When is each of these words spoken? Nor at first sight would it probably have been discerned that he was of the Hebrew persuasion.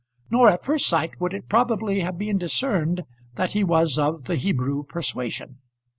Nor 0.31 0.49
at 0.49 0.63
first 0.65 0.87
sight 0.87 1.21
would 1.21 1.31
it 1.31 1.47
probably 1.47 1.99
have 1.99 2.17
been 2.17 2.39
discerned 2.39 3.03
that 3.35 3.51
he 3.51 3.63
was 3.63 3.99
of 3.99 4.23
the 4.23 4.35
Hebrew 4.35 4.83
persuasion. 4.83 5.59